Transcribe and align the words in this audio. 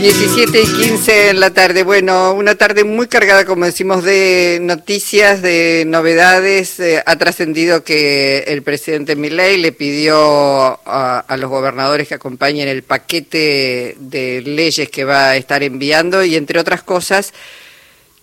17 0.00 0.62
y 0.62 0.64
15 0.64 1.28
en 1.28 1.40
la 1.40 1.50
tarde. 1.50 1.82
Bueno, 1.82 2.32
una 2.32 2.54
tarde 2.54 2.84
muy 2.84 3.06
cargada, 3.06 3.44
como 3.44 3.66
decimos, 3.66 4.02
de 4.02 4.58
noticias, 4.62 5.42
de 5.42 5.84
novedades. 5.86 6.80
Eh, 6.80 7.02
ha 7.04 7.16
trascendido 7.16 7.84
que 7.84 8.38
el 8.46 8.62
presidente 8.62 9.14
Milei 9.14 9.58
le 9.58 9.72
pidió 9.72 10.80
a, 10.86 11.18
a, 11.18 11.36
los 11.36 11.50
gobernadores 11.50 12.08
que 12.08 12.14
acompañen 12.14 12.66
el 12.66 12.82
paquete 12.82 13.94
de 13.98 14.40
leyes 14.40 14.88
que 14.88 15.04
va 15.04 15.30
a 15.30 15.36
estar 15.36 15.62
enviando 15.62 16.24
y, 16.24 16.34
entre 16.34 16.58
otras 16.58 16.82
cosas, 16.82 17.34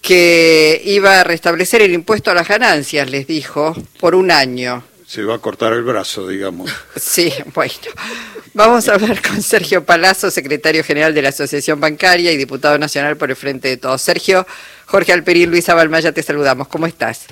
que 0.02 0.82
iba 0.84 1.20
a 1.20 1.24
restablecer 1.24 1.84
el 1.84 1.94
impuesto 1.94 2.32
a 2.32 2.34
las 2.34 2.48
ganancias, 2.48 3.08
les 3.08 3.28
dijo, 3.28 3.76
por 4.00 4.16
un 4.16 4.32
año. 4.32 4.84
Se 5.08 5.24
va 5.24 5.36
a 5.36 5.40
cortar 5.40 5.72
el 5.72 5.84
brazo, 5.84 6.28
digamos. 6.28 6.70
Sí, 6.98 7.32
bueno. 7.54 7.72
Vamos 8.54 8.90
a 8.90 8.96
hablar 8.96 9.22
con 9.22 9.42
Sergio 9.42 9.86
Palazzo, 9.86 10.30
secretario 10.30 10.84
general 10.84 11.14
de 11.14 11.22
la 11.22 11.30
Asociación 11.30 11.80
Bancaria 11.80 12.34
y 12.34 12.38
diputado 12.38 12.78
nacional 12.78 13.16
por 13.16 13.30
el 13.30 13.38
Frente 13.38 13.70
de 13.70 13.78
Todos. 13.78 14.02
Sergio, 14.02 14.46
Jorge 14.86 15.14
Alperín, 15.14 15.50
Luisa 15.50 15.76
Balmaya, 15.76 16.12
te 16.12 16.22
saludamos. 16.22 16.68
¿Cómo 16.68 16.88
estás? 16.88 17.26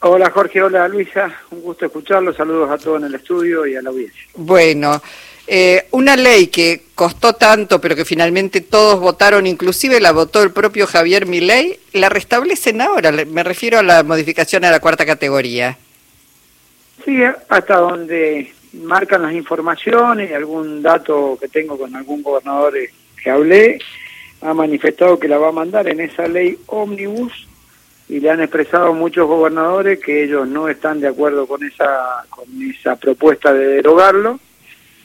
Hola 0.00 0.30
Jorge, 0.30 0.60
hola 0.60 0.86
Luisa, 0.88 1.32
un 1.52 1.62
gusto 1.62 1.86
escucharlos, 1.86 2.36
saludos 2.36 2.68
a 2.70 2.76
todos 2.76 3.00
en 3.00 3.06
el 3.06 3.14
estudio 3.14 3.64
y 3.66 3.76
a 3.76 3.82
la 3.82 3.90
audiencia. 3.90 4.20
Bueno, 4.34 5.00
eh, 5.46 5.86
una 5.92 6.16
ley 6.16 6.48
que 6.48 6.86
costó 6.94 7.34
tanto, 7.34 7.80
pero 7.80 7.94
que 7.94 8.04
finalmente 8.04 8.60
todos 8.60 8.98
votaron, 8.98 9.46
inclusive 9.46 10.00
la 10.00 10.10
votó 10.10 10.42
el 10.42 10.50
propio 10.50 10.88
Javier 10.88 11.26
Milei, 11.26 11.78
la 11.92 12.08
restablecen 12.08 12.80
ahora, 12.80 13.12
me 13.12 13.44
refiero 13.44 13.78
a 13.78 13.82
la 13.84 14.02
modificación 14.02 14.64
a 14.64 14.72
la 14.72 14.80
cuarta 14.80 15.06
categoría. 15.06 15.78
Sí, 17.04 17.22
hasta 17.48 17.76
donde 17.78 18.52
marcan 18.72 19.22
las 19.22 19.32
informaciones 19.32 20.30
y 20.30 20.34
algún 20.34 20.82
dato 20.82 21.36
que 21.40 21.48
tengo 21.48 21.76
con 21.76 21.94
algún 21.94 22.22
gobernador 22.22 22.74
que 23.22 23.30
hablé, 23.30 23.78
ha 24.40 24.54
manifestado 24.54 25.18
que 25.18 25.28
la 25.28 25.38
va 25.38 25.48
a 25.48 25.52
mandar 25.52 25.88
en 25.88 26.00
esa 26.00 26.26
ley 26.26 26.58
ómnibus 26.66 27.48
y 28.08 28.20
le 28.20 28.30
han 28.30 28.40
expresado 28.40 28.92
muchos 28.92 29.26
gobernadores 29.26 29.98
que 30.00 30.24
ellos 30.24 30.46
no 30.48 30.68
están 30.68 31.00
de 31.00 31.08
acuerdo 31.08 31.46
con 31.46 31.64
esa, 31.64 32.24
con 32.28 32.44
esa 32.62 32.96
propuesta 32.96 33.52
de 33.52 33.66
derogarlo. 33.66 34.38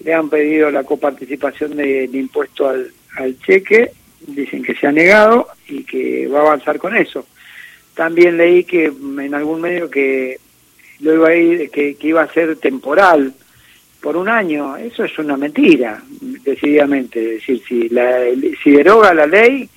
Le 0.04 0.14
han 0.14 0.30
pedido 0.30 0.70
la 0.72 0.84
coparticipación 0.84 1.76
del 1.78 2.14
impuesto 2.16 2.68
al, 2.68 2.92
al 3.18 3.40
cheque, 3.40 3.92
dicen 4.22 4.64
que 4.64 4.76
se 4.76 4.88
ha 4.88 4.92
negado 4.92 5.48
y 5.68 5.84
que 5.84 6.28
va 6.28 6.40
a 6.40 6.42
avanzar 6.44 6.78
con 6.78 6.96
eso. 6.96 7.26
También 7.96 8.38
leí 8.38 8.64
que 8.64 8.86
en 8.86 9.34
algún 9.34 9.62
medio 9.62 9.90
que 9.90 10.38
lo 11.00 11.14
iba 11.14 11.30
a 11.30 11.36
ir, 11.36 11.70
que, 11.70 11.96
que 11.96 12.08
iba 12.08 12.22
a 12.22 12.34
ser 12.34 12.56
temporal, 12.58 13.34
por 14.02 14.16
un 14.16 14.30
año, 14.30 14.78
eso 14.78 15.04
es 15.04 15.18
una 15.20 15.38
mentira, 15.38 16.02
decididamente. 16.22 17.20
Es 17.20 17.42
decir, 17.42 17.62
si, 17.68 17.90
la, 17.90 18.22
si 18.64 18.72
deroga 18.72 19.14
la 19.14 19.26
ley, 19.26 19.70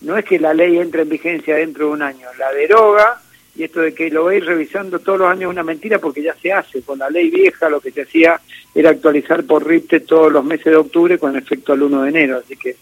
no 0.00 0.16
es 0.16 0.24
que 0.24 0.38
la 0.38 0.54
ley 0.54 0.78
entre 0.78 1.02
en 1.02 1.08
vigencia 1.08 1.56
dentro 1.56 1.86
de 1.86 1.92
un 1.92 2.02
año, 2.02 2.26
la 2.38 2.52
deroga, 2.52 3.20
y 3.54 3.64
esto 3.64 3.80
de 3.80 3.94
que 3.94 4.10
lo 4.10 4.26
veis 4.26 4.44
revisando 4.44 4.98
todos 4.98 5.20
los 5.20 5.28
años 5.30 5.42
es 5.42 5.48
una 5.48 5.62
mentira 5.62 5.98
porque 5.98 6.22
ya 6.22 6.34
se 6.34 6.52
hace. 6.52 6.82
Con 6.82 6.98
la 6.98 7.08
ley 7.08 7.30
vieja 7.30 7.70
lo 7.70 7.80
que 7.80 7.90
se 7.90 8.02
hacía 8.02 8.40
era 8.74 8.90
actualizar 8.90 9.44
por 9.44 9.66
RIPTE 9.66 10.00
todos 10.00 10.30
los 10.30 10.44
meses 10.44 10.66
de 10.66 10.76
octubre 10.76 11.18
con 11.18 11.36
efecto 11.36 11.72
al 11.72 11.82
1 11.82 12.02
de 12.02 12.08
enero. 12.08 12.40
Así 12.44 12.56
que 12.56 12.76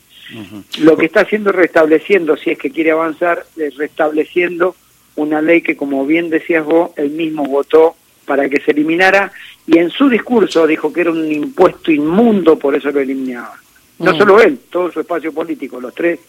lo 0.80 0.96
que 0.96 1.06
está 1.06 1.20
haciendo 1.20 1.50
es 1.50 1.56
restableciendo, 1.56 2.36
si 2.36 2.50
es 2.50 2.58
que 2.58 2.70
quiere 2.70 2.90
avanzar, 2.90 3.44
es 3.56 3.76
restableciendo 3.76 4.74
una 5.16 5.40
ley 5.40 5.62
que, 5.62 5.76
como 5.76 6.04
bien 6.06 6.30
decías 6.30 6.64
vos, 6.64 6.90
él 6.96 7.10
mismo 7.10 7.44
votó 7.44 7.96
para 8.24 8.48
que 8.48 8.60
se 8.60 8.70
eliminara 8.70 9.32
y 9.66 9.78
en 9.78 9.90
su 9.90 10.08
discurso 10.08 10.66
dijo 10.66 10.92
que 10.92 11.02
era 11.02 11.10
un 11.10 11.30
impuesto 11.30 11.90
inmundo, 11.90 12.58
por 12.58 12.74
eso 12.74 12.90
lo 12.90 13.00
eliminaba. 13.00 13.56
No 13.98 14.14
mm. 14.14 14.18
solo 14.18 14.40
él, 14.40 14.58
todo 14.70 14.90
su 14.90 15.00
espacio 15.00 15.32
político, 15.32 15.80
los 15.80 15.94
tres, 15.94 16.20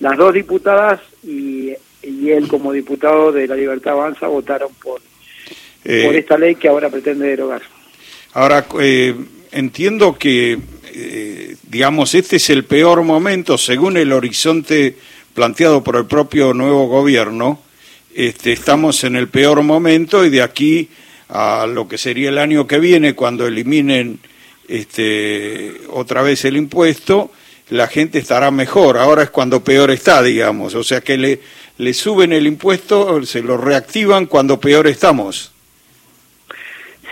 las 0.00 0.16
dos 0.16 0.34
diputadas 0.34 1.00
y, 1.24 1.72
y 2.02 2.30
él 2.30 2.46
como 2.48 2.72
diputado 2.72 3.32
de 3.32 3.46
la 3.46 3.56
Libertad 3.56 3.94
Avanza 3.94 4.28
votaron 4.28 4.70
por, 4.82 5.00
eh, 5.84 6.04
por 6.04 6.16
esta 6.16 6.38
ley 6.38 6.54
que 6.56 6.68
ahora 6.68 6.90
pretende 6.90 7.28
derogar. 7.28 7.62
Ahora, 8.34 8.66
eh, 8.80 9.14
entiendo 9.52 10.18
que, 10.18 10.58
eh, 10.92 11.56
digamos, 11.62 12.14
este 12.14 12.36
es 12.36 12.50
el 12.50 12.64
peor 12.64 13.02
momento, 13.02 13.56
según 13.56 13.96
el 13.96 14.12
horizonte 14.12 14.96
planteado 15.34 15.82
por 15.82 15.96
el 15.96 16.06
propio 16.06 16.54
nuevo 16.54 16.86
gobierno, 16.86 17.60
este, 18.16 18.52
estamos 18.52 19.04
en 19.04 19.14
el 19.14 19.28
peor 19.28 19.62
momento 19.62 20.24
y 20.24 20.30
de 20.30 20.40
aquí 20.40 20.88
a 21.28 21.66
lo 21.66 21.86
que 21.86 21.98
sería 21.98 22.30
el 22.30 22.38
año 22.38 22.66
que 22.66 22.78
viene 22.78 23.14
cuando 23.14 23.46
eliminen 23.46 24.20
este, 24.68 25.82
otra 25.90 26.22
vez 26.22 26.46
el 26.46 26.56
impuesto, 26.56 27.30
la 27.68 27.88
gente 27.88 28.18
estará 28.18 28.50
mejor. 28.50 28.96
Ahora 28.96 29.22
es 29.22 29.30
cuando 29.30 29.62
peor 29.62 29.90
está, 29.90 30.22
digamos. 30.22 30.74
O 30.74 30.82
sea 30.82 31.02
que 31.02 31.18
le, 31.18 31.40
le 31.76 31.92
suben 31.92 32.32
el 32.32 32.46
impuesto, 32.46 33.22
se 33.26 33.42
lo 33.42 33.58
reactivan 33.58 34.24
cuando 34.24 34.58
peor 34.58 34.86
estamos. 34.86 35.52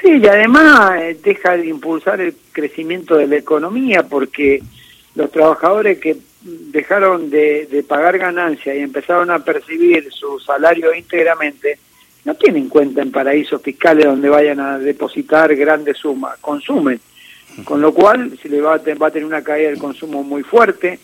Sí, 0.00 0.08
y 0.22 0.26
además 0.26 1.02
eh, 1.02 1.18
deja 1.22 1.56
de 1.56 1.66
impulsar 1.66 2.20
el 2.22 2.34
crecimiento 2.52 3.16
de 3.16 3.26
la 3.26 3.36
economía 3.36 4.04
porque 4.04 4.62
los 5.14 5.30
trabajadores 5.30 5.98
que 5.98 6.16
dejaron 6.44 7.30
de, 7.30 7.66
de 7.66 7.82
pagar 7.82 8.18
ganancias 8.18 8.76
y 8.76 8.80
empezaron 8.80 9.30
a 9.30 9.38
percibir 9.38 10.12
su 10.12 10.38
salario 10.38 10.94
íntegramente, 10.94 11.78
no 12.24 12.34
tienen 12.34 12.68
cuenta 12.68 13.02
en 13.02 13.10
paraísos 13.10 13.62
fiscales 13.62 14.04
donde 14.04 14.28
vayan 14.28 14.60
a 14.60 14.78
depositar 14.78 15.54
grandes 15.56 15.98
sumas, 15.98 16.38
consumen. 16.40 17.00
Con 17.64 17.80
lo 17.80 17.94
cual 17.94 18.36
se 18.42 18.48
le 18.48 18.60
va 18.60 18.74
a, 18.74 18.94
va 19.00 19.06
a 19.06 19.10
tener 19.10 19.26
una 19.26 19.44
caída 19.44 19.68
del 19.68 19.78
consumo 19.78 20.22
muy 20.22 20.42
fuerte, 20.42 20.98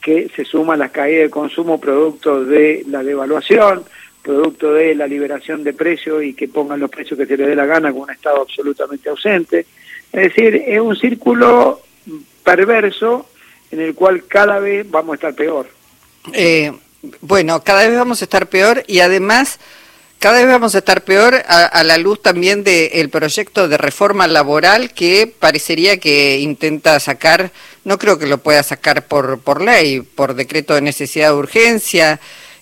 que 0.00 0.30
se 0.34 0.44
suma 0.44 0.74
a 0.74 0.76
las 0.78 0.90
caídas 0.90 1.24
de 1.24 1.30
consumo 1.30 1.78
producto 1.78 2.42
de 2.44 2.84
la 2.88 3.02
devaluación, 3.02 3.84
producto 4.22 4.72
de 4.72 4.94
la 4.94 5.06
liberación 5.06 5.62
de 5.62 5.72
precios 5.72 6.22
y 6.24 6.34
que 6.34 6.48
pongan 6.48 6.80
los 6.80 6.90
precios 6.90 7.18
que 7.18 7.26
se 7.26 7.36
les 7.36 7.48
dé 7.48 7.54
la 7.54 7.66
gana 7.66 7.92
con 7.92 8.02
un 8.02 8.10
Estado 8.10 8.42
absolutamente 8.42 9.08
ausente. 9.08 9.66
Es 10.12 10.34
decir, 10.34 10.56
es 10.66 10.80
un 10.80 10.96
círculo 10.96 11.80
perverso 12.42 13.28
en 13.70 13.80
el 13.80 13.94
cual 13.94 14.24
cada 14.26 14.58
vez 14.58 14.88
vamos 14.90 15.12
a 15.12 15.14
estar 15.14 15.34
peor. 15.34 15.68
Eh, 16.32 16.72
bueno, 17.20 17.62
cada 17.62 17.86
vez 17.88 17.96
vamos 17.96 18.20
a 18.20 18.24
estar 18.24 18.48
peor 18.48 18.84
y 18.86 19.00
además 19.00 19.58
cada 20.18 20.40
vez 20.40 20.48
vamos 20.48 20.74
a 20.74 20.78
estar 20.78 21.02
peor 21.02 21.34
a, 21.48 21.82
la 21.82 21.96
luz 21.96 22.20
también 22.20 22.62
del 22.62 23.08
proyecto 23.08 23.68
de 23.68 23.78
reforma 23.78 24.28
laboral 24.28 24.92
que 24.92 25.26
parecería 25.26 25.98
que 25.98 26.40
intenta 26.40 27.00
sacar, 27.00 27.52
no 27.84 27.98
creo 27.98 28.18
que 28.18 28.26
lo 28.26 28.36
pueda 28.36 28.62
sacar 28.62 29.06
por, 29.06 29.40
por 29.40 29.62
ley, 29.62 30.02
por 30.02 30.34
decreto 30.34 30.74
de 30.74 30.82
necesidad 30.82 31.28
de 31.28 31.36
urgencia, 31.36 32.20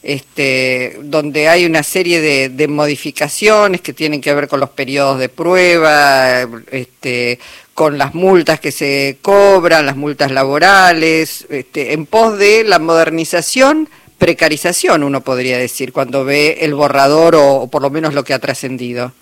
este, 0.08 0.96
donde 1.02 1.48
hay 1.48 1.66
una 1.66 1.82
serie 1.82 2.22
de, 2.48 2.68
modificaciones 2.68 3.82
que 3.82 3.92
tienen 3.92 4.22
que 4.22 4.32
ver 4.32 4.48
con 4.48 4.58
los 4.58 4.70
periodos 4.70 5.18
de 5.18 5.28
prueba, 5.28 6.48
este, 6.70 7.38
con 7.74 7.98
las 7.98 8.14
multas 8.14 8.58
que 8.58 8.72
se 8.72 9.18
cobran, 9.20 9.84
las 9.84 9.96
multas 9.96 10.30
laborales, 10.32 11.46
este, 11.50 11.92
en 11.92 12.06
pos 12.06 12.38
de 12.38 12.64
la 12.64 12.78
modernización 12.78 13.90
precarización, 14.16 15.02
uno 15.02 15.20
podría 15.20 15.58
decir, 15.58 15.92
cuando 15.92 16.24
ve 16.24 16.56
el 16.62 16.72
borrador 16.72 17.34
o, 17.36 17.68
por 17.70 17.82
lo 17.82 17.90
menos 17.90 18.14
lo 18.14 18.24
que 18.24 18.32
ha 18.32 18.38
trascendido. 18.38 19.12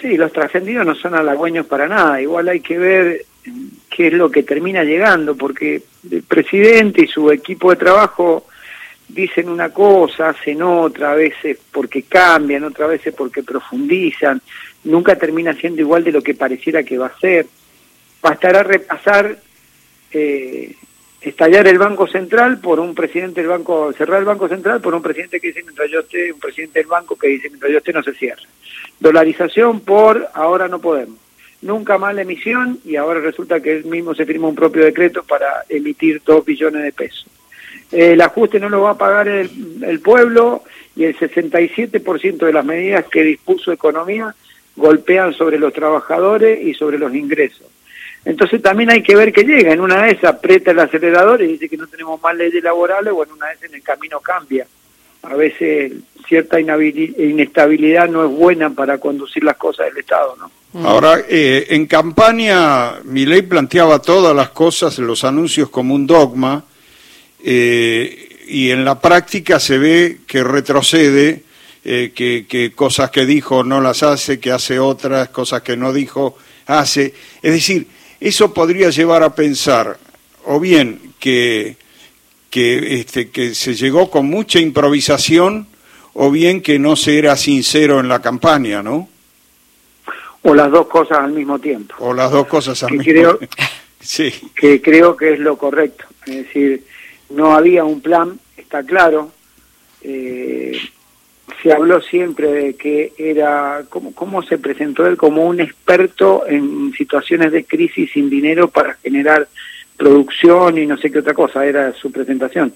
Sí, 0.00 0.16
los 0.16 0.32
trascendidos 0.32 0.84
no 0.84 0.96
son 0.96 1.14
halagüeños 1.14 1.66
para 1.66 1.86
nada. 1.86 2.20
Igual 2.20 2.48
hay 2.48 2.60
que 2.60 2.76
ver 2.76 3.24
qué 3.88 4.08
es 4.08 4.12
lo 4.14 4.32
que 4.32 4.42
termina 4.42 4.82
llegando, 4.82 5.36
porque 5.36 5.84
el 6.10 6.24
presidente 6.24 7.04
y 7.04 7.06
su 7.06 7.30
equipo 7.30 7.70
de 7.70 7.76
trabajo 7.76 8.46
dicen 9.14 9.48
una 9.48 9.70
cosa, 9.70 10.30
hacen 10.30 10.62
otra, 10.62 11.12
a 11.12 11.14
veces 11.14 11.58
porque 11.72 12.02
cambian, 12.02 12.64
otras 12.64 12.90
veces 12.90 13.14
porque 13.14 13.42
profundizan, 13.42 14.40
nunca 14.84 15.16
termina 15.16 15.52
siendo 15.54 15.80
igual 15.80 16.04
de 16.04 16.12
lo 16.12 16.22
que 16.22 16.34
pareciera 16.34 16.82
que 16.82 16.98
va 16.98 17.06
a 17.06 17.18
ser. 17.18 17.46
Bastará 18.22 18.62
repasar 18.62 19.38
eh, 20.12 20.74
estallar 21.20 21.66
el 21.68 21.78
Banco 21.78 22.06
Central 22.06 22.60
por 22.60 22.80
un 22.80 22.94
presidente 22.94 23.40
del 23.40 23.50
Banco, 23.50 23.92
cerrar 23.92 24.20
el 24.20 24.24
Banco 24.24 24.48
Central 24.48 24.80
por 24.80 24.94
un 24.94 25.02
presidente 25.02 25.40
que 25.40 25.48
dice 25.48 25.62
mientras 25.62 25.90
yo 25.90 26.00
esté, 26.00 26.32
un 26.32 26.40
presidente 26.40 26.80
del 26.80 26.88
banco 26.88 27.16
que 27.16 27.28
dice 27.28 27.48
mientras 27.48 27.70
yo 27.70 27.78
esté 27.78 27.92
no 27.92 28.02
se 28.02 28.14
cierra. 28.14 28.42
Dolarización 28.98 29.80
por 29.80 30.28
ahora 30.34 30.68
no 30.68 30.80
podemos. 30.80 31.18
Nunca 31.62 31.98
más 31.98 32.14
la 32.14 32.22
emisión 32.22 32.80
y 32.84 32.96
ahora 32.96 33.20
resulta 33.20 33.60
que 33.60 33.72
él 33.72 33.84
mismo 33.84 34.14
se 34.14 34.24
firma 34.24 34.48
un 34.48 34.54
propio 34.54 34.82
decreto 34.82 35.22
para 35.22 35.64
emitir 35.68 36.22
dos 36.24 36.44
billones 36.44 36.82
de 36.82 36.92
pesos. 36.92 37.26
El 37.92 38.20
ajuste 38.20 38.60
no 38.60 38.68
lo 38.68 38.82
va 38.82 38.90
a 38.90 38.98
pagar 38.98 39.28
el, 39.28 39.50
el 39.82 40.00
pueblo 40.00 40.62
y 40.94 41.04
el 41.04 41.16
67% 41.16 42.38
de 42.38 42.52
las 42.52 42.64
medidas 42.64 43.06
que 43.06 43.22
dispuso 43.22 43.72
Economía 43.72 44.34
golpean 44.76 45.34
sobre 45.34 45.58
los 45.58 45.72
trabajadores 45.72 46.60
y 46.62 46.74
sobre 46.74 46.98
los 46.98 47.14
ingresos. 47.14 47.66
Entonces 48.24 48.60
también 48.60 48.90
hay 48.90 49.02
que 49.02 49.16
ver 49.16 49.32
que 49.32 49.44
llega. 49.44 49.72
En 49.72 49.80
una 49.80 50.02
vez 50.02 50.22
aprieta 50.24 50.72
el 50.72 50.78
acelerador 50.80 51.42
y 51.42 51.48
dice 51.48 51.68
que 51.68 51.76
no 51.76 51.86
tenemos 51.86 52.20
más 52.20 52.36
leyes 52.36 52.62
laborales 52.62 53.12
o 53.14 53.24
en 53.24 53.32
una 53.32 53.46
vez 53.46 53.62
en 53.62 53.74
el 53.74 53.82
camino 53.82 54.20
cambia. 54.20 54.66
A 55.22 55.34
veces 55.34 55.92
cierta 56.26 56.60
inestabilidad 56.60 58.08
no 58.08 58.24
es 58.24 58.30
buena 58.30 58.70
para 58.70 58.98
conducir 58.98 59.44
las 59.44 59.56
cosas 59.56 59.86
del 59.86 59.98
Estado, 59.98 60.36
¿no? 60.38 60.50
Mm. 60.72 60.86
Ahora, 60.86 61.18
eh, 61.28 61.66
en 61.70 61.86
campaña, 61.86 63.00
mi 63.04 63.26
ley 63.26 63.42
planteaba 63.42 64.00
todas 64.00 64.36
las 64.36 64.50
cosas, 64.50 64.98
los 64.98 65.24
anuncios 65.24 65.68
como 65.68 65.94
un 65.94 66.06
dogma, 66.06 66.62
eh, 67.44 68.44
y 68.48 68.70
en 68.70 68.84
la 68.84 69.00
práctica 69.00 69.60
se 69.60 69.78
ve 69.78 70.18
que 70.26 70.42
retrocede, 70.42 71.44
eh, 71.84 72.12
que, 72.14 72.46
que 72.48 72.72
cosas 72.72 73.10
que 73.10 73.24
dijo 73.24 73.64
no 73.64 73.80
las 73.80 74.02
hace, 74.02 74.40
que 74.40 74.50
hace 74.50 74.78
otras, 74.78 75.28
cosas 75.30 75.62
que 75.62 75.76
no 75.76 75.92
dijo 75.92 76.36
hace. 76.66 77.14
Es 77.42 77.52
decir, 77.52 77.86
eso 78.20 78.52
podría 78.52 78.90
llevar 78.90 79.22
a 79.22 79.34
pensar, 79.34 79.98
o 80.44 80.60
bien 80.60 81.14
que, 81.18 81.76
que, 82.50 83.00
este, 83.00 83.30
que 83.30 83.54
se 83.54 83.74
llegó 83.74 84.10
con 84.10 84.26
mucha 84.26 84.58
improvisación, 84.58 85.68
o 86.12 86.30
bien 86.30 86.60
que 86.60 86.78
no 86.78 86.96
se 86.96 87.18
era 87.18 87.36
sincero 87.36 88.00
en 88.00 88.08
la 88.08 88.20
campaña, 88.20 88.82
¿no? 88.82 89.08
O 90.42 90.54
las 90.54 90.70
dos 90.70 90.86
cosas 90.86 91.18
al 91.18 91.32
mismo 91.32 91.58
tiempo. 91.58 91.94
O 91.98 92.12
las 92.12 92.30
dos 92.30 92.46
cosas 92.46 92.82
al 92.82 92.90
que 92.90 92.98
mismo 92.98 93.12
creo, 93.12 93.38
tiempo. 93.38 93.56
Sí. 94.00 94.32
Que 94.54 94.80
creo 94.80 95.14
que 95.14 95.34
es 95.34 95.38
lo 95.38 95.58
correcto. 95.58 96.06
Es 96.26 96.36
decir, 96.36 96.84
no 97.30 97.54
había 97.54 97.84
un 97.84 98.00
plan, 98.00 98.38
está 98.56 98.82
claro. 98.82 99.30
Eh, 100.02 100.78
se 101.62 101.72
habló 101.72 102.00
siempre 102.00 102.50
de 102.52 102.74
que 102.74 103.12
era, 103.18 103.82
¿cómo, 103.88 104.14
¿cómo 104.14 104.42
se 104.42 104.58
presentó 104.58 105.06
él? 105.06 105.16
Como 105.16 105.44
un 105.44 105.60
experto 105.60 106.44
en 106.46 106.92
situaciones 106.92 107.52
de 107.52 107.64
crisis 107.64 108.10
sin 108.12 108.30
dinero 108.30 108.68
para 108.68 108.94
generar 108.94 109.48
producción 109.96 110.78
y 110.78 110.86
no 110.86 110.96
sé 110.96 111.10
qué 111.10 111.18
otra 111.18 111.34
cosa, 111.34 111.66
era 111.66 111.92
su 111.92 112.10
presentación. 112.10 112.72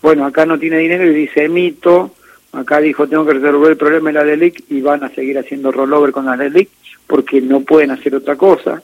Bueno, 0.00 0.24
acá 0.24 0.46
no 0.46 0.58
tiene 0.58 0.78
dinero 0.78 1.04
y 1.04 1.14
dice 1.14 1.44
emito, 1.46 2.14
acá 2.52 2.80
dijo 2.80 3.08
tengo 3.08 3.26
que 3.26 3.34
resolver 3.34 3.72
el 3.72 3.76
problema 3.76 4.10
de 4.10 4.14
la 4.14 4.24
DELIC 4.24 4.64
y 4.70 4.80
van 4.80 5.02
a 5.02 5.08
seguir 5.10 5.36
haciendo 5.38 5.72
rollover 5.72 6.12
con 6.12 6.26
la 6.26 6.36
DELIC 6.36 6.68
porque 7.08 7.40
no 7.40 7.62
pueden 7.62 7.90
hacer 7.90 8.14
otra 8.14 8.36
cosa. 8.36 8.80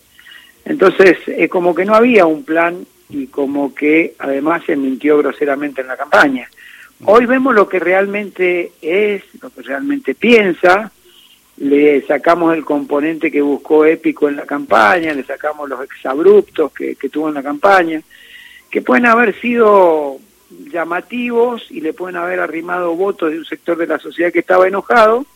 Entonces, 0.64 1.16
es 1.28 1.48
como 1.48 1.76
que 1.76 1.84
no 1.84 1.94
había 1.94 2.26
un 2.26 2.42
plan 2.42 2.84
y 3.08 3.26
como 3.28 3.74
que 3.74 4.14
además 4.18 4.62
se 4.64 4.76
mintió 4.76 5.18
groseramente 5.18 5.80
en 5.80 5.88
la 5.88 5.96
campaña. 5.96 6.48
Hoy 7.04 7.26
vemos 7.26 7.54
lo 7.54 7.68
que 7.68 7.78
realmente 7.78 8.72
es, 8.80 9.22
lo 9.40 9.50
que 9.50 9.62
realmente 9.62 10.14
piensa, 10.14 10.90
le 11.58 12.02
sacamos 12.06 12.54
el 12.54 12.64
componente 12.64 13.30
que 13.30 13.40
buscó 13.40 13.84
épico 13.84 14.28
en 14.28 14.36
la 14.36 14.46
campaña, 14.46 15.14
le 15.14 15.24
sacamos 15.24 15.68
los 15.68 15.82
exabruptos 15.82 16.72
que, 16.72 16.96
tuvo 17.10 17.28
en 17.28 17.34
la 17.34 17.42
campaña, 17.42 18.00
que 18.70 18.82
pueden 18.82 19.06
haber 19.06 19.38
sido 19.40 20.18
llamativos 20.70 21.66
y 21.70 21.80
le 21.80 21.92
pueden 21.92 22.16
haber 22.16 22.40
arrimado 22.40 22.94
votos 22.94 23.30
de 23.30 23.38
un 23.38 23.44
sector 23.44 23.76
de 23.76 23.86
la 23.86 23.98
sociedad 23.98 24.32
que 24.32 24.40
estaba 24.40 24.68
enojado, 24.68 25.26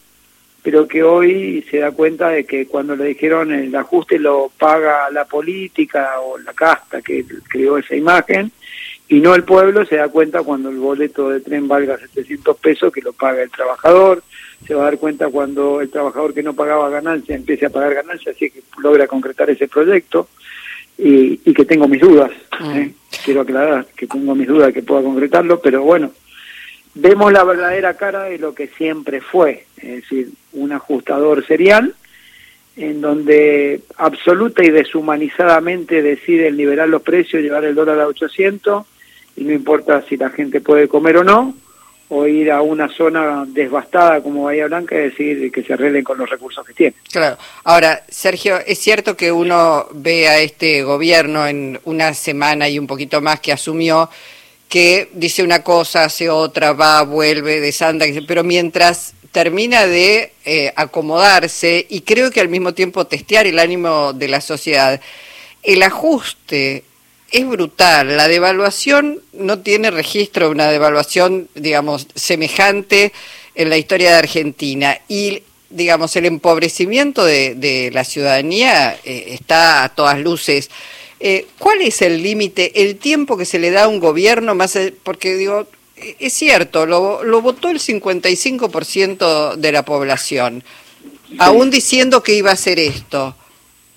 pero 0.62 0.86
que 0.86 1.02
hoy 1.02 1.64
se 1.70 1.78
da 1.78 1.90
cuenta 1.92 2.28
de 2.28 2.44
que 2.44 2.66
cuando 2.66 2.94
le 2.96 3.04
dijeron 3.06 3.52
el 3.52 3.74
ajuste 3.74 4.18
lo 4.18 4.50
paga 4.58 5.10
la 5.10 5.24
política 5.24 6.20
o 6.20 6.38
la 6.38 6.52
casta 6.52 7.00
que 7.00 7.24
creó 7.48 7.78
esa 7.78 7.96
imagen 7.96 8.52
y 9.08 9.20
no 9.20 9.34
el 9.34 9.42
pueblo, 9.42 9.84
se 9.84 9.96
da 9.96 10.08
cuenta 10.08 10.42
cuando 10.42 10.68
el 10.68 10.76
boleto 10.76 11.30
de 11.30 11.40
tren 11.40 11.66
valga 11.66 11.98
700 11.98 12.56
pesos 12.58 12.92
que 12.92 13.00
lo 13.00 13.12
paga 13.12 13.42
el 13.42 13.50
trabajador, 13.50 14.22
se 14.64 14.72
va 14.74 14.82
a 14.82 14.84
dar 14.84 14.98
cuenta 14.98 15.28
cuando 15.28 15.80
el 15.80 15.90
trabajador 15.90 16.32
que 16.32 16.44
no 16.44 16.54
pagaba 16.54 16.88
ganancia 16.90 17.34
empiece 17.34 17.66
a 17.66 17.70
pagar 17.70 17.94
ganancia, 17.94 18.30
así 18.30 18.50
que 18.50 18.62
logra 18.78 19.08
concretar 19.08 19.50
ese 19.50 19.66
proyecto 19.66 20.28
y, 20.96 21.40
y 21.44 21.52
que 21.52 21.64
tengo 21.64 21.88
mis 21.88 22.00
dudas, 22.00 22.30
¿eh? 22.72 22.92
quiero 23.24 23.40
aclarar 23.40 23.86
que 23.96 24.06
tengo 24.06 24.34
mis 24.34 24.46
dudas 24.46 24.72
que 24.72 24.82
pueda 24.82 25.02
concretarlo, 25.02 25.60
pero 25.60 25.82
bueno, 25.82 26.12
vemos 26.94 27.32
la 27.32 27.44
verdadera 27.44 27.94
cara 27.94 28.24
de 28.24 28.38
lo 28.38 28.54
que 28.54 28.68
siempre 28.68 29.20
fue, 29.20 29.66
es 29.76 30.02
decir, 30.02 30.30
un 30.52 30.72
ajustador 30.72 31.46
serial, 31.46 31.94
en 32.76 33.00
donde 33.00 33.82
absoluta 33.96 34.64
y 34.64 34.70
deshumanizadamente 34.70 36.02
decide 36.02 36.50
liberar 36.50 36.88
los 36.88 37.02
precios, 37.02 37.42
llevar 37.42 37.64
el 37.64 37.74
dólar 37.74 38.00
a 38.00 38.06
800, 38.06 38.86
y 39.36 39.44
no 39.44 39.52
importa 39.52 40.02
si 40.08 40.16
la 40.16 40.30
gente 40.30 40.60
puede 40.60 40.88
comer 40.88 41.18
o 41.18 41.24
no, 41.24 41.54
o 42.10 42.26
ir 42.26 42.50
a 42.50 42.60
una 42.60 42.88
zona 42.88 43.44
devastada 43.46 44.20
como 44.20 44.44
Bahía 44.44 44.66
Blanca 44.66 44.96
y 44.96 45.02
decir 45.02 45.52
que 45.52 45.62
se 45.62 45.72
arreglen 45.72 46.02
con 46.02 46.18
los 46.18 46.28
recursos 46.28 46.66
que 46.66 46.74
tienen. 46.74 46.96
Claro. 47.10 47.38
Ahora, 47.62 48.02
Sergio, 48.08 48.58
es 48.66 48.80
cierto 48.80 49.16
que 49.16 49.30
uno 49.30 49.86
ve 49.92 50.26
a 50.28 50.40
este 50.40 50.82
gobierno 50.82 51.46
en 51.46 51.78
una 51.84 52.12
semana 52.14 52.68
y 52.68 52.80
un 52.80 52.88
poquito 52.88 53.20
más 53.20 53.38
que 53.38 53.52
asumió 53.52 54.10
que 54.70 55.10
dice 55.12 55.42
una 55.42 55.64
cosa, 55.64 56.04
hace 56.04 56.30
otra, 56.30 56.72
va, 56.72 57.02
vuelve, 57.02 57.60
desanda, 57.60 58.06
pero 58.26 58.44
mientras 58.44 59.14
termina 59.32 59.86
de 59.86 60.32
eh, 60.44 60.72
acomodarse 60.76 61.86
y 61.90 62.02
creo 62.02 62.30
que 62.30 62.40
al 62.40 62.48
mismo 62.48 62.72
tiempo 62.72 63.06
testear 63.06 63.48
el 63.48 63.58
ánimo 63.58 64.12
de 64.12 64.28
la 64.28 64.40
sociedad, 64.40 65.00
el 65.64 65.82
ajuste 65.82 66.84
es 67.32 67.48
brutal. 67.48 68.16
La 68.16 68.28
devaluación 68.28 69.20
no 69.32 69.58
tiene 69.58 69.90
registro 69.90 70.46
de 70.46 70.52
una 70.52 70.70
devaluación, 70.70 71.48
digamos, 71.56 72.06
semejante 72.14 73.12
en 73.56 73.70
la 73.70 73.76
historia 73.76 74.12
de 74.12 74.18
Argentina. 74.18 74.98
Y, 75.08 75.42
digamos, 75.68 76.14
el 76.14 76.26
empobrecimiento 76.26 77.24
de, 77.24 77.90
la 77.92 78.04
ciudadanía 78.04 78.96
eh, 79.04 79.26
está 79.30 79.82
a 79.82 79.88
todas 79.90 80.20
luces. 80.20 80.70
Eh, 81.20 81.46
¿Cuál 81.58 81.82
es 81.82 82.02
el 82.02 82.22
límite, 82.22 82.82
el 82.82 82.96
tiempo 82.96 83.36
que 83.36 83.44
se 83.44 83.58
le 83.58 83.70
da 83.70 83.84
a 83.84 83.88
un 83.88 84.00
gobierno 84.00 84.54
más? 84.54 84.78
Porque, 85.02 85.36
digo, 85.36 85.66
e, 85.96 86.16
es 86.18 86.32
cierto, 86.32 86.86
lo, 86.86 87.22
lo 87.22 87.42
votó 87.42 87.68
el 87.68 87.78
55% 87.78 89.56
de 89.56 89.72
la 89.72 89.84
población, 89.84 90.64
aún 91.38 91.70
diciendo 91.70 92.22
que 92.22 92.34
iba 92.34 92.50
a 92.50 92.54
hacer 92.54 92.78
esto. 92.78 93.36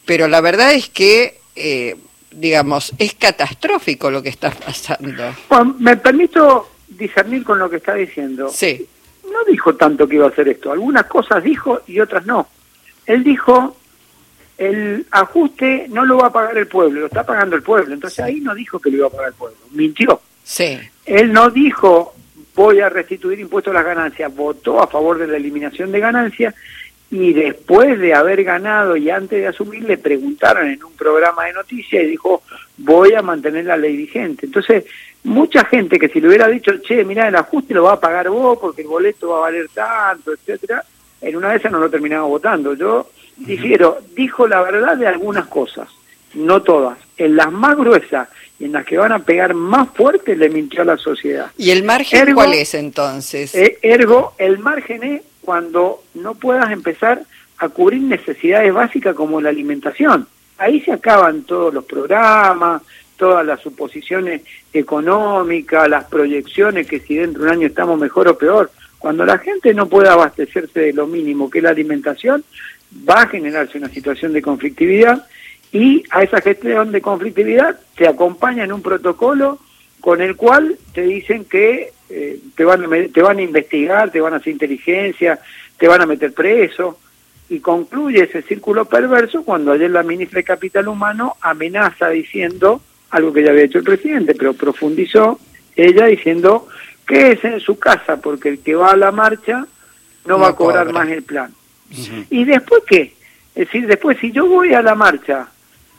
Pero 0.05 0.27
la 0.27 0.41
verdad 0.41 0.73
es 0.73 0.89
que... 0.89 1.39
Eh, 1.55 1.95
digamos, 2.35 2.93
es 2.97 3.13
catastrófico 3.13 4.09
lo 4.09 4.23
que 4.23 4.29
está 4.29 4.51
pasando. 4.51 5.35
Bueno, 5.49 5.75
me 5.79 5.97
permito 5.97 6.69
discernir 6.87 7.43
con 7.43 7.59
lo 7.59 7.69
que 7.69 7.77
está 7.77 7.95
diciendo. 7.95 8.49
Sí. 8.49 8.87
No 9.31 9.43
dijo 9.49 9.75
tanto 9.75 10.07
que 10.07 10.15
iba 10.15 10.25
a 10.25 10.29
hacer 10.29 10.47
esto. 10.49 10.71
Algunas 10.71 11.05
cosas 11.05 11.43
dijo 11.43 11.81
y 11.87 11.99
otras 11.99 12.25
no. 12.25 12.47
Él 13.05 13.23
dijo, 13.23 13.77
el 14.57 15.05
ajuste 15.11 15.87
no 15.89 16.05
lo 16.05 16.17
va 16.17 16.27
a 16.27 16.33
pagar 16.33 16.57
el 16.57 16.67
pueblo, 16.67 17.01
lo 17.01 17.05
está 17.07 17.25
pagando 17.25 17.55
el 17.55 17.63
pueblo. 17.63 17.93
Entonces 17.93 18.19
ahí 18.19 18.39
no 18.39 18.53
dijo 18.53 18.79
que 18.79 18.89
lo 18.89 18.97
iba 18.97 19.07
a 19.07 19.11
pagar 19.11 19.29
el 19.29 19.33
pueblo. 19.33 19.57
Mintió. 19.71 20.21
Sí. 20.43 20.79
Él 21.05 21.33
no 21.33 21.49
dijo, 21.49 22.13
voy 22.55 22.79
a 22.79 22.89
restituir 22.89 23.39
impuestos 23.39 23.71
a 23.71 23.75
las 23.75 23.85
ganancias. 23.85 24.33
Votó 24.35 24.81
a 24.81 24.87
favor 24.87 25.17
de 25.17 25.27
la 25.27 25.37
eliminación 25.37 25.91
de 25.91 25.99
ganancias 25.99 26.55
y 27.09 27.31
después 27.33 27.99
de 27.99 28.13
haber 28.13 28.43
ganado 28.43 28.97
y 28.97 29.09
antes 29.09 29.39
de 29.39 29.47
asumir 29.47 29.83
le 29.83 29.97
preguntaron 29.99 30.67
en 30.67 30.83
un 30.83 30.93
programa 30.93 31.45
de 31.45 31.53
noticias 31.53 32.03
y 32.03 32.07
dijo 32.07 32.41
voy 32.77 33.13
a 33.13 33.21
mantener 33.21 33.65
la 33.65 33.77
ley 33.77 33.95
vigente. 33.95 34.47
Entonces, 34.47 34.85
mucha 35.23 35.63
gente 35.65 35.99
que 35.99 36.09
si 36.09 36.19
le 36.19 36.27
hubiera 36.27 36.47
dicho, 36.47 36.71
che, 36.79 37.03
mira, 37.05 37.27
el 37.27 37.35
ajuste 37.35 37.73
lo 37.73 37.83
va 37.83 37.93
a 37.93 37.99
pagar 37.99 38.29
vos 38.29 38.57
porque 38.59 38.81
el 38.81 38.87
boleto 38.87 39.29
va 39.29 39.37
a 39.37 39.41
valer 39.41 39.69
tanto, 39.69 40.33
etcétera, 40.33 40.83
en 41.23 41.35
una 41.35 41.49
de 41.51 41.57
esas 41.57 41.71
no 41.71 41.79
lo 41.79 41.89
terminaba 41.89 42.27
votando. 42.27 42.73
Yo 42.73 43.09
difiero, 43.37 43.99
dijo 44.15 44.47
la 44.47 44.61
verdad 44.61 44.97
de 44.97 45.07
algunas 45.07 45.47
cosas, 45.47 45.89
no 46.33 46.61
todas. 46.61 46.97
En 47.17 47.35
las 47.35 47.51
más 47.51 47.75
gruesas 47.75 48.27
y 48.59 48.65
en 48.65 48.73
las 48.73 48.85
que 48.85 48.97
van 48.97 49.11
a 49.11 49.19
pegar 49.19 49.53
más 49.53 49.89
fuerte 49.89 50.35
le 50.35 50.49
mintió 50.49 50.81
a 50.81 50.85
la 50.85 50.97
sociedad. 50.97 51.51
¿Y 51.57 51.71
el 51.71 51.83
margen 51.83 52.33
cuál 52.33 52.53
es 52.53 52.73
entonces? 52.73 53.55
Eh, 53.55 53.79
ergo, 53.81 54.33
el 54.37 54.59
margen 54.59 55.03
es 55.03 55.21
cuando 55.41 56.03
no 56.13 56.35
puedas 56.35 56.71
empezar 56.71 57.23
a 57.57 57.69
cubrir 57.69 58.01
necesidades 58.01 58.73
básicas 58.73 59.15
como 59.15 59.41
la 59.41 59.49
alimentación. 59.49 60.27
Ahí 60.57 60.81
se 60.81 60.91
acaban 60.91 61.43
todos 61.43 61.73
los 61.73 61.85
programas, 61.85 62.81
todas 63.17 63.45
las 63.45 63.61
suposiciones 63.61 64.41
económicas, 64.71 65.89
las 65.89 66.05
proyecciones 66.05 66.87
que 66.87 66.99
si 66.99 67.15
dentro 67.15 67.43
de 67.43 67.49
un 67.49 67.55
año 67.55 67.67
estamos 67.67 67.99
mejor 67.99 68.27
o 68.27 68.37
peor. 68.37 68.71
Cuando 69.03 69.25
la 69.25 69.37
gente 69.37 69.73
no 69.73 69.89
pueda 69.89 70.13
abastecerse 70.13 70.79
de 70.79 70.93
lo 70.93 71.07
mínimo 71.07 71.49
que 71.49 71.57
es 71.57 71.63
la 71.65 71.71
alimentación, 71.71 72.41
va 73.09 73.23
a 73.23 73.27
generarse 73.27 73.77
una 73.77 73.89
situación 73.89 74.31
de 74.31 74.41
conflictividad 74.41 75.27
y 75.73 76.05
a 76.09 76.23
esa 76.23 76.39
gestión 76.39 76.93
de 76.93 77.01
conflictividad 77.01 77.77
te 77.97 78.07
acompaña 78.07 78.63
en 78.63 78.71
un 78.71 78.81
protocolo 78.81 79.59
con 79.99 80.21
el 80.21 80.37
cual 80.37 80.77
te 80.93 81.01
dicen 81.01 81.43
que 81.43 81.91
eh, 82.09 82.39
te, 82.55 82.63
van 82.63 82.85
a, 82.85 82.87
te 83.13 83.21
van 83.21 83.39
a 83.39 83.41
investigar, 83.41 84.09
te 84.09 84.21
van 84.21 84.35
a 84.35 84.37
hacer 84.37 84.53
inteligencia, 84.53 85.37
te 85.77 85.89
van 85.89 85.99
a 85.99 86.05
meter 86.05 86.31
preso, 86.31 86.97
y 87.49 87.59
concluye 87.59 88.23
ese 88.23 88.41
círculo 88.43 88.85
perverso 88.85 89.43
cuando 89.43 89.73
ayer 89.73 89.91
la 89.91 90.03
ministra 90.03 90.37
de 90.37 90.45
Capital 90.45 90.87
Humano 90.87 91.35
amenaza 91.41 92.07
diciendo 92.07 92.81
algo 93.09 93.33
que 93.33 93.43
ya 93.43 93.49
había 93.49 93.65
hecho 93.65 93.79
el 93.79 93.83
presidente, 93.83 94.33
pero 94.33 94.53
profundizó 94.53 95.41
ella 95.75 96.05
diciendo 96.05 96.69
que 97.05 97.31
es 97.31 97.43
en 97.43 97.59
su 97.59 97.77
casa, 97.77 98.17
porque 98.17 98.49
el 98.49 98.59
que 98.59 98.75
va 98.75 98.91
a 98.91 98.97
la 98.97 99.11
marcha 99.11 99.65
no, 100.25 100.39
va 100.39 100.49
a 100.49 100.55
cobrar 100.55 100.91
más 100.93 101.09
el 101.09 101.23
plan. 101.23 101.53
¿Y 102.29 102.45
después 102.45 102.83
qué? 102.87 103.13
Es 103.55 103.67
decir, 103.67 103.87
después 103.87 104.17
si 104.19 104.31
yo 104.31 104.47
voy 104.47 104.73
a 104.73 104.81
la 104.81 104.95
marcha, 104.95 105.47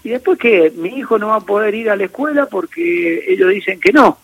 ¿y 0.03 0.11
después 0.11 0.39
qué? 0.39 0.73
Mi 0.77 0.99
hijo 0.99 1.19
no 1.19 1.29
va 1.29 1.37
a 1.37 1.41
poder 1.41 1.75
ir 1.75 1.91
a 1.91 1.97
la 1.97 2.05
escuela 2.05 2.47
porque 2.47 3.25
ellos 3.29 3.51
dicen 3.51 3.79
que 3.79 3.93
no 3.93 4.19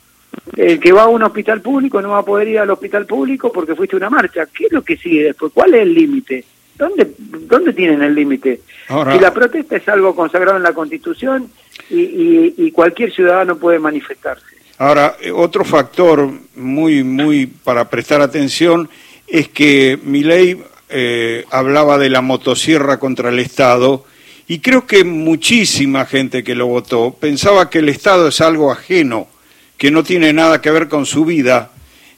el 0.56 0.80
que 0.80 0.92
va 0.92 1.02
a 1.02 1.08
un 1.08 1.22
hospital 1.22 1.60
público 1.60 2.00
no 2.00 2.10
va 2.10 2.18
a 2.18 2.24
poder 2.24 2.48
ir 2.48 2.58
al 2.58 2.70
hospital 2.70 3.06
público 3.06 3.52
porque 3.52 3.74
fuiste 3.74 3.96
a 3.96 3.98
una 3.98 4.10
marcha. 4.10 4.46
¿Qué 4.46 4.66
es 4.66 4.72
lo 4.72 4.82
que 4.82 4.96
sigue 4.96 5.24
después? 5.24 5.52
¿Cuál 5.52 5.74
es 5.74 5.82
el 5.82 5.94
límite? 5.94 6.44
¿Dónde, 6.76 7.10
¿Dónde 7.18 7.72
tienen 7.72 8.02
el 8.02 8.14
límite? 8.14 8.60
Si 8.88 9.18
la 9.18 9.34
protesta 9.34 9.76
es 9.76 9.88
algo 9.88 10.14
consagrado 10.14 10.56
en 10.56 10.62
la 10.62 10.72
Constitución 10.72 11.50
y, 11.90 12.00
y, 12.00 12.54
y, 12.56 12.70
cualquier 12.70 13.12
ciudadano 13.12 13.56
puede 13.56 13.78
manifestarse. 13.78 14.56
Ahora, 14.80 15.14
otro 15.34 15.62
factor 15.62 16.30
muy, 16.56 17.04
muy 17.04 17.44
para 17.44 17.90
prestar 17.90 18.22
atención 18.22 18.88
es 19.26 19.46
que 19.46 19.98
mi 20.02 20.22
ley 20.22 20.58
eh, 20.88 21.44
hablaba 21.50 21.98
de 21.98 22.08
la 22.08 22.22
motosierra 22.22 22.98
contra 22.98 23.28
el 23.28 23.40
Estado 23.40 24.06
y 24.48 24.60
creo 24.60 24.86
que 24.86 25.04
muchísima 25.04 26.06
gente 26.06 26.42
que 26.42 26.54
lo 26.54 26.66
votó 26.66 27.12
pensaba 27.12 27.68
que 27.68 27.80
el 27.80 27.90
Estado 27.90 28.28
es 28.28 28.40
algo 28.40 28.72
ajeno, 28.72 29.28
que 29.76 29.90
no 29.90 30.02
tiene 30.02 30.32
nada 30.32 30.62
que 30.62 30.70
ver 30.70 30.88
con 30.88 31.04
su 31.04 31.26
vida 31.26 31.72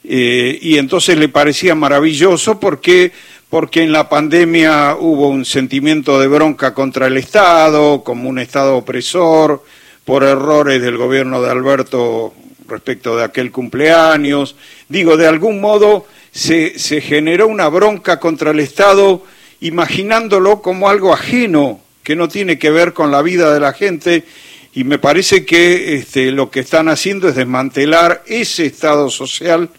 eh, 0.05 0.57
y 0.61 0.77
entonces 0.77 1.17
le 1.17 1.27
parecía 1.27 1.75
maravilloso 1.75 2.61
porque 2.61 3.11
porque 3.49 3.83
en 3.83 3.91
la 3.91 4.07
pandemia 4.07 4.95
hubo 4.97 5.27
un 5.27 5.43
sentimiento 5.43 6.17
de 6.17 6.29
bronca 6.29 6.73
contra 6.73 7.07
el 7.07 7.17
Estado, 7.17 8.05
como 8.05 8.29
un 8.29 8.39
Estado 8.39 8.77
opresor, 8.77 9.65
por 10.05 10.23
errores 10.23 10.81
del 10.81 10.95
gobierno 10.95 11.41
de 11.41 11.51
Alberto 11.51 12.33
respecto 12.67 13.17
de 13.17 13.23
aquel 13.23 13.51
cumpleaños. 13.51 14.55
Digo, 14.89 15.17
de 15.17 15.27
algún 15.27 15.61
modo 15.61 16.07
se, 16.31 16.77
se 16.79 17.01
generó 17.01 17.47
una 17.47 17.67
bronca 17.69 18.19
contra 18.19 18.51
el 18.51 18.59
Estado 18.59 19.23
imaginándolo 19.61 20.61
como 20.61 20.89
algo 20.89 21.13
ajeno, 21.13 21.79
que 22.03 22.15
no 22.15 22.27
tiene 22.27 22.59
que 22.59 22.69
ver 22.69 22.93
con 22.93 23.11
la 23.11 23.21
vida 23.21 23.53
de 23.53 23.61
la 23.61 23.71
gente, 23.71 24.25
y 24.73 24.83
me 24.83 24.99
parece 24.99 25.45
que 25.45 25.95
este, 25.95 26.31
lo 26.31 26.49
que 26.49 26.59
están 26.59 26.89
haciendo 26.89 27.29
es 27.29 27.35
desmantelar 27.35 28.23
ese 28.25 28.65
Estado 28.65 29.09
social 29.09 29.69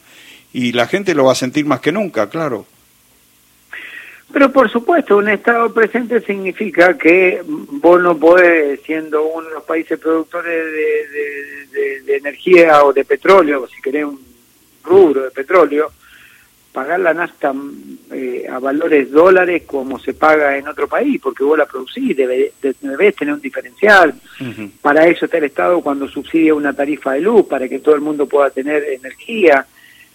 y 0.53 0.73
la 0.73 0.87
gente 0.87 1.15
lo 1.15 1.25
va 1.25 1.33
a 1.33 1.37
sentir 1.37 1.67
más 1.67 1.81
que 1.81 1.91
nunca, 1.91 2.31
claro. 2.31 2.65
Pero 4.35 4.51
por 4.51 4.69
supuesto, 4.69 5.19
un 5.19 5.29
Estado 5.29 5.73
presente 5.73 6.21
significa 6.21 6.99
que 6.99 7.41
vos 7.47 8.03
no 8.03 8.19
podés, 8.19 8.81
siendo 8.81 9.23
uno 9.23 9.47
de 9.47 9.55
los 9.55 9.63
países 9.63 9.97
productores 9.97 10.73
de, 11.73 12.17
energía 12.17 12.85
o 12.85 12.93
de 12.93 13.05
petróleo, 13.05 13.69
si 13.69 13.81
querés 13.81 14.07
un 14.07 14.19
rubro 14.83 15.23
de 15.23 15.31
petróleo, 15.31 15.93
pagar 16.73 16.99
la 16.99 17.15
nafta 17.15 17.55
eh, 18.11 18.45
a 18.51 18.59
valores 18.59 19.09
dólares 19.13 19.63
como 19.67 20.01
se 20.01 20.15
paga 20.15 20.59
en 20.59 20.67
otro 20.67 20.89
país, 20.89 21.21
porque 21.23 21.45
vos 21.45 21.57
la 21.57 21.67
producís, 21.67 22.17
debes, 22.17 22.55
tener 22.61 23.35
un 23.35 23.41
diferencial. 23.41 24.15
Para 24.83 25.07
eso 25.07 25.27
está 25.27 25.39
el 25.39 25.45
Estado 25.45 25.81
cuando 25.81 26.09
subsidia 26.09 26.57
una 26.57 26.73
tarifa 26.73 27.13
de 27.13 27.21
luz, 27.21 27.47
para 27.47 27.69
que 27.69 27.79
todo 27.79 27.95
el 27.95 28.01
mundo 28.01 28.27
pueda 28.27 28.51
tener 28.51 28.83
energía. 28.83 29.65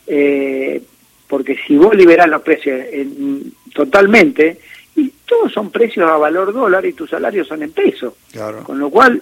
Eh, 0.05 0.81
porque 1.29 1.55
si 1.67 1.77
vos 1.77 1.95
liberás 1.95 2.27
los 2.27 2.41
precios 2.41 2.81
en, 2.91 3.53
totalmente, 3.73 4.59
y 4.95 5.13
todos 5.25 5.51
son 5.51 5.71
precios 5.71 6.09
a 6.09 6.17
valor 6.17 6.53
dólar 6.53 6.85
y 6.85 6.93
tus 6.93 7.09
salarios 7.09 7.47
son 7.47 7.63
en 7.63 7.71
peso. 7.71 8.17
Con 8.63 8.79
lo 8.79 8.89
cual, 8.89 9.21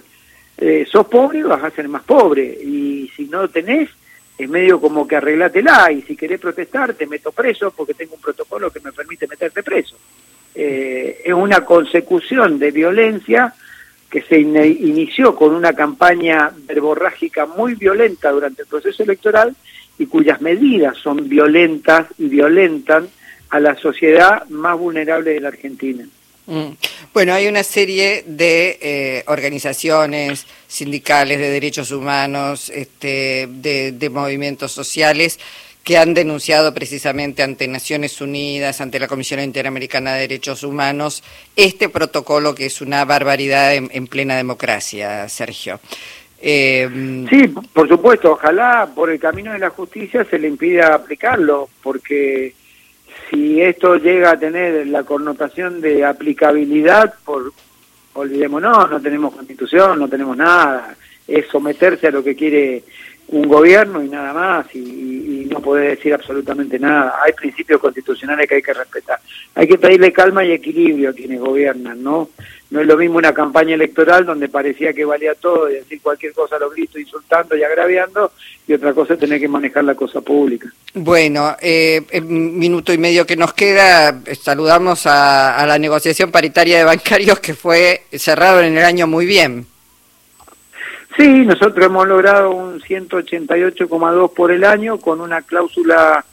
eh, 0.58 0.86
sos 0.90 1.08
pobre 1.08 1.44
vas 1.44 1.64
a 1.64 1.72
ser 1.72 1.88
más 1.88 2.04
pobre, 2.04 2.44
y 2.44 3.12
si 3.16 3.26
no 3.26 3.48
tenés, 3.50 3.90
es 4.38 4.50
medio 4.50 4.80
como 4.80 5.08
que 5.08 5.16
arreglátela, 5.16 5.92
y 5.92 6.02
si 6.04 6.16
querés 6.16 6.40
protestar, 6.40 6.94
te 6.94 7.08
meto 7.08 7.32
preso 7.32 7.72
porque 7.72 7.94
tengo 7.94 8.16
un 8.16 8.22
protocolo 8.22 8.72
que 8.72 8.80
me 8.80 8.92
permite 8.92 9.28
meterte 9.28 9.64
preso. 9.64 9.98
Eh, 10.54 11.22
es 11.26 11.34
una 11.34 11.64
consecución 11.64 12.58
de 12.58 12.72
violencia 12.72 13.54
que 14.10 14.22
se 14.22 14.40
inició 14.40 15.36
con 15.36 15.54
una 15.54 15.74
campaña 15.74 16.52
verborrágica 16.66 17.46
muy 17.46 17.76
violenta 17.76 18.32
durante 18.32 18.62
el 18.62 18.68
proceso 18.68 19.04
electoral 19.04 19.56
y 20.00 20.06
cuyas 20.06 20.42
medidas 20.42 20.98
son 20.98 21.28
violentas 21.28 22.08
y 22.18 22.28
violentan 22.28 23.08
a 23.50 23.60
la 23.60 23.76
sociedad 23.76 24.48
más 24.50 24.78
vulnerable 24.78 25.32
de 25.34 25.40
la 25.40 25.50
Argentina. 25.50 26.08
Mm. 26.46 26.72
Bueno, 27.14 27.34
hay 27.34 27.48
una 27.48 27.64
serie 27.64 28.24
de 28.26 28.80
eh, 28.82 29.24
organizaciones 29.28 30.46
sindicales 30.68 31.40
de 31.40 31.50
derechos 31.50 31.92
humanos, 31.92 32.70
este, 32.70 33.48
de, 33.50 34.10
movimientos 34.10 34.72
sociales 34.72 35.40
que 35.84 35.98
han 35.98 36.14
denunciado 36.14 36.74
precisamente 36.74 37.44
ante 37.44 37.68
Naciones 37.68 38.20
Unidas, 38.20 38.82
ante 38.82 39.00
la 39.00 39.08
Comisión 39.08 39.40
Interamericana 39.40 40.14
de 40.14 40.22
Derechos 40.22 40.64
Humanos, 40.64 41.24
este 41.56 41.88
protocolo 41.88 42.54
que 42.54 42.66
es 42.66 42.82
una 42.82 43.06
barbaridad 43.06 43.74
en 43.74 44.08
plena 44.08 44.36
democracia, 44.36 45.30
Sergio. 45.30 45.80
Eh, 46.40 47.26
sí, 47.30 47.48
por 47.74 47.88
supuesto, 47.88 48.34
ojalá 48.34 48.90
por 48.94 49.10
el 49.10 49.20
camino 49.20 49.52
de 49.54 49.60
la 49.60 49.72
justicia 49.72 50.24
se 50.26 50.38
le 50.38 50.48
impida 50.48 50.94
aplicarlo, 50.94 51.70
porque 51.82 52.54
si 53.30 53.62
esto 53.62 53.98
llega 53.98 54.32
a 54.32 54.40
tener 54.40 54.88
la 54.88 55.04
connotación 55.04 55.82
de 55.82 56.06
aplicabilidad, 56.06 57.14
por 57.24 57.52
olvidémonos, 58.14 58.90
no 58.90 59.02
tenemos 59.02 59.34
constitución, 59.34 60.00
no 60.00 60.08
tenemos 60.08 60.36
nada, 60.36 60.96
es 61.28 61.48
someterse 61.48 62.08
a 62.08 62.12
lo 62.12 62.24
que 62.24 62.36
quiere 62.36 62.84
un 63.30 63.48
gobierno 63.48 64.02
y 64.02 64.08
nada 64.08 64.34
más, 64.34 64.74
y, 64.74 64.80
y 65.44 65.46
no 65.46 65.60
puede 65.60 65.90
decir 65.90 66.14
absolutamente 66.14 66.80
nada. 66.80 67.16
Hay 67.24 67.34
principios 67.34 67.82
constitucionales 67.82 68.48
que 68.48 68.56
hay 68.56 68.62
que 68.62 68.74
respetar. 68.74 69.20
Hay 69.56 69.68
que 69.68 69.78
pedirle 69.78 70.14
calma 70.14 70.46
y 70.46 70.54
equilibrio 70.54 71.10
a 71.10 71.14
quienes 71.14 71.40
gobiernan, 71.40 72.02
¿no? 72.02 72.30
No 72.70 72.82
es 72.82 72.88
lo 72.88 72.98
mismo 72.98 73.18
una 73.18 73.34
campaña 73.34 73.76
electoral 73.76 74.26
donde 74.26 74.50
parecía 74.50 74.92
que 74.92 75.06
valía 75.06 75.36
todo 75.36 75.70
y 75.70 75.76
decir 75.76 76.02
cualquier 76.02 76.34
cosa 76.34 76.58
a 76.58 76.60
los 76.60 76.74
gritos, 76.74 77.00
insultando 77.00 77.56
y 77.56 77.64
agraviando, 77.64 78.32
y 78.68 78.74
otra 78.74 78.94
cosa 78.94 79.14
es 79.14 79.20
tener 79.20 79.40
que 79.40 79.48
manejar 79.48 79.86
la 79.86 79.96
cosa 79.96 80.20
pública. 80.20 80.68
Bueno, 80.94 81.56
eh, 81.62 82.04
en 82.12 82.60
minuto 82.60 82.92
y 82.92 82.98
medio 82.98 83.26
que 83.26 83.38
nos 83.38 83.54
queda, 83.54 84.22
saludamos 84.42 85.06
a, 85.06 85.66
la 85.66 85.80
negociación 85.80 86.30
paritaria 86.30 86.80
de 86.80 86.84
bancarios 86.84 87.40
que 87.40 87.54
fue 87.54 88.04
cerrado 88.12 88.62
en 88.62 88.78
el 88.78 88.84
año 88.84 89.08
muy 89.08 89.26
bien. 89.26 89.66
Sí, 91.16 91.28
nosotros 91.46 91.86
hemos 91.86 92.08
logrado 92.08 92.52
un 92.52 92.82
188,2 92.82 94.34
por 94.34 94.52
el 94.52 94.64
año 94.64 95.00
con 95.00 95.22
una 95.22 95.42
cláusula 95.42 96.26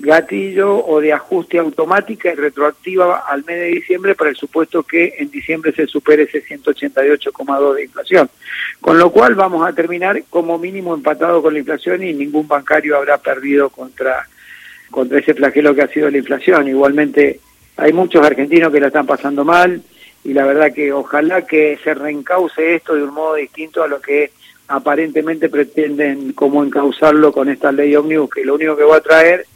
gatillo 0.00 0.84
o 0.86 1.00
de 1.00 1.12
ajuste 1.12 1.58
automática 1.58 2.32
y 2.32 2.34
retroactiva 2.34 3.24
al 3.28 3.44
mes 3.44 3.56
de 3.56 3.66
diciembre 3.66 4.14
para 4.14 4.30
el 4.30 4.36
supuesto 4.36 4.82
que 4.82 5.14
en 5.18 5.30
diciembre 5.30 5.72
se 5.72 5.86
supere 5.86 6.24
ese 6.24 6.44
188,2 6.44 7.74
de 7.74 7.84
inflación. 7.84 8.30
Con 8.80 8.98
lo 8.98 9.10
cual 9.10 9.34
vamos 9.34 9.66
a 9.66 9.72
terminar 9.72 10.22
como 10.30 10.58
mínimo 10.58 10.94
empatado 10.94 11.42
con 11.42 11.52
la 11.52 11.60
inflación 11.60 12.02
y 12.02 12.12
ningún 12.12 12.46
bancario 12.46 12.96
habrá 12.96 13.18
perdido 13.18 13.70
contra, 13.70 14.26
contra 14.90 15.18
ese 15.18 15.34
flagelo 15.34 15.74
que 15.74 15.82
ha 15.82 15.88
sido 15.88 16.10
la 16.10 16.18
inflación. 16.18 16.68
Igualmente 16.68 17.40
hay 17.76 17.92
muchos 17.92 18.24
argentinos 18.24 18.72
que 18.72 18.80
la 18.80 18.88
están 18.88 19.06
pasando 19.06 19.44
mal 19.44 19.82
y 20.24 20.32
la 20.32 20.44
verdad 20.44 20.72
que 20.72 20.92
ojalá 20.92 21.46
que 21.46 21.78
se 21.84 21.94
reencauce 21.94 22.74
esto 22.74 22.94
de 22.94 23.04
un 23.04 23.14
modo 23.14 23.34
distinto 23.34 23.82
a 23.82 23.88
lo 23.88 24.00
que 24.00 24.30
aparentemente 24.68 25.48
pretenden 25.48 26.32
como 26.32 26.64
encauzarlo 26.64 27.32
con 27.32 27.48
esta 27.48 27.70
ley 27.70 27.94
ómnibus 27.94 28.30
que 28.30 28.44
lo 28.44 28.54
único 28.54 28.76
que 28.76 28.82
va 28.82 28.96
a 28.96 29.00
traer 29.00 29.46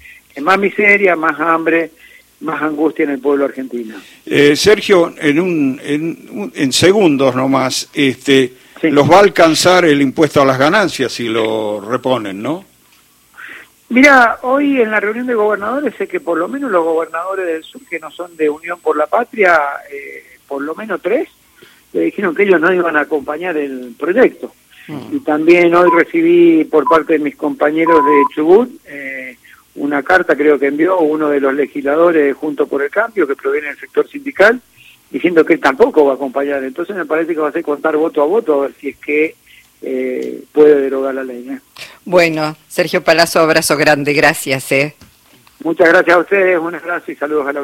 más 0.41 0.59
miseria, 0.59 1.17
más 1.17 1.39
hambre, 1.41 1.91
más 2.41 2.63
angustia 2.63 3.05
en 3.05 3.11
el 3.11 3.21
pueblo 3.21 3.45
argentino. 3.45 3.97
Eh, 4.27 4.57
Sergio, 4.57 5.13
en, 5.19 5.41
un, 5.41 5.81
en, 5.83 6.53
en, 6.55 6.73
segundos 6.73 7.35
nomás, 7.35 7.91
este, 7.93 8.55
los 8.83 9.11
va 9.11 9.17
a 9.17 9.21
alcanzar 9.21 9.85
el 9.85 10.01
impuesto 10.01 10.41
a 10.41 10.45
las 10.45 10.59
ganancias 10.59 11.13
si 11.13 11.29
lo 11.29 11.81
reponen, 11.81 12.43
¿no? 12.43 12.65
Mira, 13.91 14.39
hoy 14.43 14.81
en 14.81 14.91
la 14.93 15.01
reunión 15.01 15.27
de 15.27 15.35
gobernadores 15.35 15.95
sé 15.97 16.07
que 16.07 16.21
por 16.21 16.39
lo 16.39 16.47
menos 16.47 16.71
los 16.71 16.85
gobernadores 16.85 17.45
del 17.45 17.65
sur 17.65 17.81
que 17.91 17.99
no 17.99 18.11
son 18.13 18.37
de 18.37 18.49
Unión 18.49 18.79
por 18.81 18.97
la 18.97 19.09
Patria, 19.09 19.61
eh, 19.93 20.39
por 20.47 20.63
lo 20.63 20.77
menos 20.77 21.03
tres, 21.03 21.29
le 21.93 22.03
dijeron 22.03 22.35
que 22.35 22.45
ellos 22.45 22.61
no 22.61 22.73
iban 22.73 22.97
a 22.97 23.01
acompañar 23.01 23.57
el 23.57 23.95
proyecto. 23.99 24.53
Mm. 24.87 25.17
Y 25.17 25.21
también 25.21 25.75
hoy 25.75 25.91
recibí 25.93 26.65
por 26.65 26.85
parte 26.85 27.15
de 27.15 27.19
mis 27.19 27.35
compañeros 27.35 28.05
de 28.05 28.23
Chubut 28.33 28.71
eh, 28.87 29.37
una 29.81 30.03
carta 30.03 30.37
creo 30.37 30.59
que 30.59 30.67
envió 30.67 30.99
uno 30.99 31.31
de 31.31 31.41
los 31.41 31.55
legisladores 31.55 32.37
junto 32.37 32.67
por 32.67 32.83
el 32.83 32.91
cambio 32.91 33.27
que 33.27 33.35
proviene 33.35 33.69
del 33.69 33.79
sector 33.79 34.07
sindical 34.09 34.61
diciendo 35.11 35.45
que 35.45 35.55
él 35.55 35.61
tampoco 35.61 36.05
va 36.05 36.13
a 36.13 36.15
acompañar. 36.15 36.63
Entonces 36.63 36.95
me 36.95 37.07
parece 37.07 37.35
que 37.35 37.41
va 37.41 37.49
a 37.49 37.53
ser 37.53 37.63
contar 37.63 37.97
voto 37.97 38.23
a 38.23 38.27
voto 38.27 38.55
a 38.55 38.63
ver 38.67 38.75
si 38.79 38.91
es 38.91 38.97
que 38.99 39.35
eh, 39.83 40.45
puede 40.53 40.83
derogar 40.83 41.15
la 41.15 41.25
ley. 41.25 41.49
¿eh? 41.49 41.59
Bueno, 42.05 42.57
Sergio 42.69 43.03
Palazzo, 43.03 43.41
abrazo 43.41 43.77
grande, 43.77 44.13
gracias. 44.13 44.71
¿eh? 44.71 44.95
Muchas 45.65 45.89
gracias 45.89 46.17
a 46.17 46.21
ustedes, 46.21 46.61
buenas 46.61 46.83
gracias 46.83 47.17
y 47.17 47.19
saludos 47.19 47.47
a 47.47 47.53
la 47.53 47.59